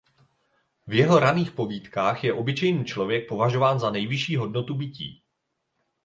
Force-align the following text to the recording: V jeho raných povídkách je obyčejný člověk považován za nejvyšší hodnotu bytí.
V 0.89 0.93
jeho 0.99 1.17
raných 1.21 1.51
povídkách 1.51 2.23
je 2.23 2.33
obyčejný 2.33 2.85
člověk 2.85 3.27
považován 3.29 3.79
za 3.79 3.91
nejvyšší 3.91 4.35
hodnotu 4.35 4.73
bytí. 4.75 5.21